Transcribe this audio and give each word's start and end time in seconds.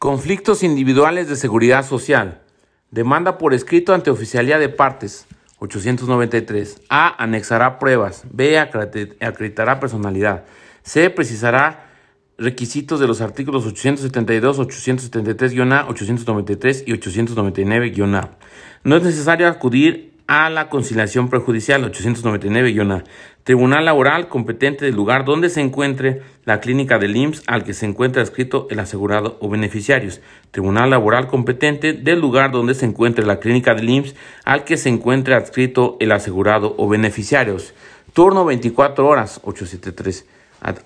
Conflictos 0.00 0.62
individuales 0.62 1.28
de 1.28 1.36
seguridad 1.36 1.86
social. 1.86 2.40
Demanda 2.90 3.36
por 3.36 3.52
escrito 3.52 3.92
ante 3.92 4.10
oficialía 4.10 4.58
de 4.58 4.70
partes. 4.70 5.26
893. 5.58 6.80
A. 6.88 7.22
Anexará 7.22 7.78
pruebas. 7.78 8.24
B. 8.32 8.58
Acreditará 8.58 9.78
personalidad. 9.78 10.46
C. 10.82 11.10
Precisará 11.10 11.90
requisitos 12.38 12.98
de 12.98 13.06
los 13.08 13.20
artículos 13.20 13.66
872, 13.66 14.58
873-A, 14.60 15.86
893 15.90 16.84
y 16.86 16.92
899-A. 16.92 18.30
No 18.84 18.96
es 18.96 19.02
necesario 19.02 19.48
acudir 19.48 20.14
a 20.30 20.48
la 20.48 20.68
conciliación 20.68 21.28
prejudicial 21.28 21.82
899-A. 21.90 23.02
Tribunal 23.42 23.84
laboral 23.84 24.28
competente 24.28 24.84
del 24.84 24.94
lugar 24.94 25.24
donde 25.24 25.50
se 25.50 25.60
encuentre 25.60 26.22
la 26.44 26.60
clínica 26.60 27.00
del 27.00 27.16
IMSS 27.16 27.42
al 27.48 27.64
que 27.64 27.74
se 27.74 27.84
encuentre 27.84 28.22
adscrito 28.22 28.68
el 28.70 28.78
asegurado 28.78 29.38
o 29.40 29.48
beneficiarios. 29.48 30.20
Tribunal 30.52 30.90
laboral 30.90 31.26
competente 31.26 31.94
del 31.94 32.20
lugar 32.20 32.52
donde 32.52 32.74
se 32.74 32.86
encuentre 32.86 33.26
la 33.26 33.40
clínica 33.40 33.74
del 33.74 33.90
IMSS 33.90 34.14
al 34.44 34.62
que 34.62 34.76
se 34.76 34.88
encuentre 34.88 35.34
adscrito 35.34 35.96
el 35.98 36.12
asegurado 36.12 36.76
o 36.78 36.88
beneficiarios. 36.88 37.74
Turno 38.12 38.44
24 38.44 39.08
horas 39.08 39.40
873. 39.42 40.26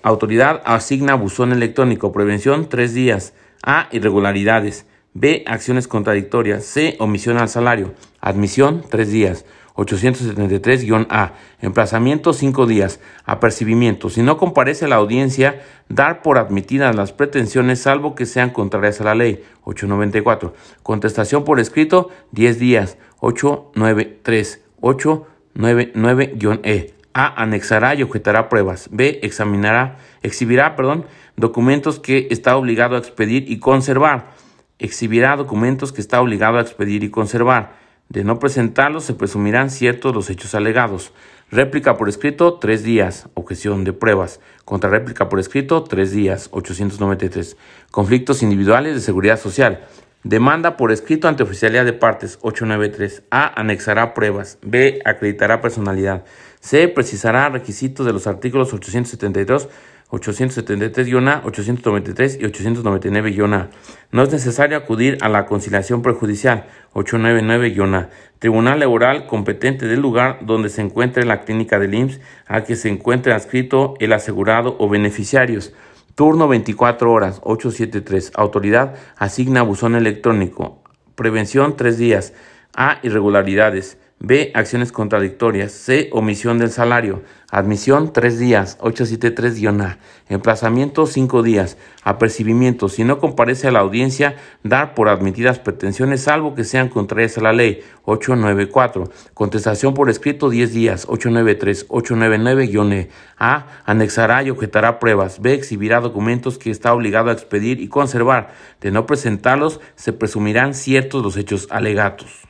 Autoridad 0.01 0.63
asigna 0.65 1.13
buzón 1.13 1.51
electrónico. 1.51 2.11
Prevención 2.11 2.67
3 2.67 2.95
días. 2.95 3.35
A. 3.61 3.89
Irregularidades. 3.91 4.87
B. 5.15 5.43
Acciones 5.47 5.87
contradictorias. 5.87 6.63
C. 6.65 6.95
Omisión 6.99 7.37
al 7.37 7.49
salario. 7.49 7.95
Admisión, 8.19 8.83
3 8.89 9.09
días. 9.09 9.45
873-A. 9.75 11.33
Emplazamiento, 11.61 12.33
5 12.33 12.67
días. 12.67 12.99
Apercibimiento. 13.23 14.09
Si 14.09 14.21
no 14.21 14.37
comparece 14.37 14.89
la 14.89 14.97
audiencia, 14.97 15.63
dar 15.89 16.21
por 16.21 16.37
admitidas 16.37 16.93
las 16.95 17.13
pretensiones 17.13 17.81
salvo 17.81 18.13
que 18.13 18.25
sean 18.25 18.49
contrarias 18.49 18.99
a 18.99 19.05
la 19.05 19.15
ley. 19.15 19.41
894. 19.63 20.53
Contestación 20.83 21.45
por 21.45 21.61
escrito, 21.61 22.09
10 22.31 22.59
días. 22.59 22.97
893. 23.21 24.65
899-E. 24.81 26.93
A. 27.13 27.41
Anexará 27.41 27.95
y 27.95 28.03
objetará 28.03 28.49
pruebas. 28.49 28.89
B. 28.91 29.21
Examinará, 29.23 29.97
exhibirá, 30.21 30.75
perdón, 30.75 31.05
documentos 31.37 31.99
que 31.99 32.27
está 32.31 32.57
obligado 32.57 32.97
a 32.97 32.99
expedir 32.99 33.49
y 33.49 33.59
conservar 33.59 34.34
exhibirá 34.79 35.35
documentos 35.35 35.91
que 35.91 36.01
está 36.01 36.21
obligado 36.21 36.57
a 36.57 36.61
expedir 36.61 37.03
y 37.03 37.09
conservar. 37.09 37.75
De 38.09 38.23
no 38.23 38.37
presentarlos 38.37 39.03
se 39.03 39.13
presumirán 39.13 39.69
ciertos 39.69 40.13
los 40.13 40.29
hechos 40.29 40.53
alegados. 40.53 41.11
Réplica 41.51 41.97
por 41.97 42.09
escrito, 42.09 42.55
tres 42.55 42.83
días. 42.83 43.29
Objeción 43.33 43.83
de 43.83 43.93
pruebas. 43.93 44.39
Contrarréplica 44.63 45.29
por 45.29 45.39
escrito, 45.39 45.83
tres 45.83 46.11
días. 46.11 46.49
893. 46.51 47.57
Conflictos 47.91 48.43
individuales 48.43 48.95
de 48.95 49.01
seguridad 49.01 49.39
social. 49.39 49.85
Demanda 50.23 50.75
por 50.75 50.91
escrito 50.91 51.27
ante 51.27 51.43
oficialidad 51.43 51.85
de 51.85 51.93
partes 51.93 52.39
893. 52.41 53.23
A. 53.31 53.59
Anexará 53.59 54.13
pruebas. 54.13 54.57
B. 54.63 55.01
Acreditará 55.05 55.61
personalidad. 55.61 56.25
C. 56.59 56.87
Precisará 56.87 57.49
requisitos 57.49 58.05
de 58.05 58.13
los 58.13 58.27
artículos 58.27 58.73
872 58.73 59.69
873-A, 60.11 61.41
893 61.45 62.37
y 62.39 62.43
899-A. 62.43 63.69
No 64.11 64.23
es 64.23 64.31
necesario 64.31 64.77
acudir 64.77 65.17
a 65.21 65.29
la 65.29 65.45
conciliación 65.45 66.01
prejudicial 66.01 66.67
899-A. 66.93 68.09
Tribunal 68.39 68.79
laboral 68.79 69.25
competente 69.25 69.87
del 69.87 70.01
lugar 70.01 70.39
donde 70.41 70.69
se 70.69 70.81
encuentre 70.81 71.25
la 71.25 71.41
clínica 71.41 71.79
del 71.79 71.93
IMSS 71.95 72.19
a 72.45 72.63
que 72.63 72.75
se 72.75 72.89
encuentre 72.89 73.33
adscrito 73.33 73.95
el 73.99 74.13
asegurado 74.13 74.75
o 74.79 74.87
beneficiarios. 74.87 75.73
Turno 76.13 76.47
24 76.47 77.11
horas 77.11 77.41
873. 77.43 78.31
Autoridad 78.35 78.95
asigna 79.17 79.63
buzón 79.63 79.95
electrónico. 79.95 80.83
Prevención 81.15 81.75
3 81.75 81.97
días. 81.97 82.33
A. 82.75 82.99
Irregularidades. 83.03 83.97
B. 84.19 84.51
Acciones 84.55 84.91
contradictorias. 84.91 85.71
C. 85.71 86.09
Omisión 86.11 86.57
del 86.57 86.71
salario. 86.71 87.21
Admisión 87.51 88.11
3 88.11 88.39
días. 88.39 88.77
873-A. 88.79 89.99
Emplazamiento 90.29 91.05
5 91.05 91.43
días. 91.43 91.77
Apercibimiento. 92.03 92.89
Si 92.89 93.03
no 93.03 93.19
comparece 93.19 93.67
a 93.67 93.71
la 93.71 93.79
audiencia, 93.79 94.37
dar 94.63 94.95
por 94.95 95.09
admitidas 95.09 95.59
pretensiones 95.59 96.21
salvo 96.21 96.55
que 96.55 96.63
sean 96.63 96.89
contrarias 96.89 97.37
a 97.37 97.41
la 97.41 97.53
ley. 97.53 97.83
894. 98.05 99.11
Contestación 99.33 99.93
por 99.93 100.09
escrito 100.09 100.49
10 100.49 100.73
días. 100.73 101.05
893. 101.07 101.89
899-E. 101.89 103.09
A. 103.37 103.67
Anexará 103.85 104.41
y 104.43 104.49
objetará 104.49 104.97
pruebas. 104.99 105.41
B. 105.41 105.53
Exhibirá 105.53 105.99
documentos 105.99 106.57
que 106.57 106.71
está 106.71 106.93
obligado 106.93 107.29
a 107.29 107.33
expedir 107.33 107.79
y 107.79 107.89
conservar. 107.89 108.53
De 108.81 108.91
no 108.91 109.05
presentarlos, 109.05 109.81
se 109.95 110.13
presumirán 110.13 110.73
ciertos 110.73 111.21
los 111.21 111.37
hechos 111.37 111.67
alegatos. 111.69 112.45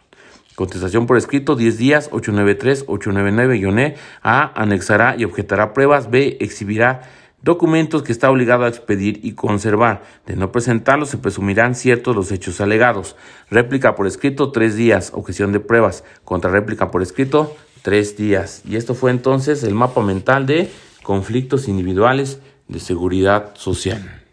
Contestación 0.56 1.06
por 1.06 1.18
escrito, 1.18 1.56
10 1.56 1.78
días, 1.78 2.10
893-899-E. 2.12 3.96
A. 4.24 4.62
Anexará 4.62 5.16
y 5.18 5.26
objetará 5.26 5.74
pruebas. 5.74 6.10
B. 6.10 6.38
Exhibirá 6.40 7.02
documentos 7.42 8.04
que 8.04 8.12
está 8.12 8.32
obligado 8.32 8.64
a 8.64 8.70
expedir 8.70 9.20
y 9.22 9.34
conservar. 9.34 10.04
De 10.26 10.36
no 10.36 10.52
presentarlos, 10.52 11.10
se 11.10 11.18
presumirán 11.18 11.76
ciertos 11.76 12.16
los 12.16 12.32
hechos 12.32 12.62
alegados. 12.62 13.18
Réplica 13.52 13.96
por 13.96 14.08
escrito, 14.08 14.52
3 14.52 14.76
días. 14.76 15.12
Objeción 15.14 15.52
de 15.52 15.60
pruebas. 15.60 16.04
Contrarréplica 16.24 16.90
por 16.90 17.02
escrito, 17.02 17.56
3 17.82 18.18
días. 18.18 18.64
Y 18.66 18.78
esto 18.78 18.96
fue 18.96 19.12
entonces 19.12 19.62
el 19.64 19.76
mapa 19.76 20.02
mental 20.02 20.46
de 20.46 20.72
conflictos 21.04 21.68
individuales 21.68 22.40
de 22.68 22.80
seguridad 22.80 23.54
social. 23.56 24.25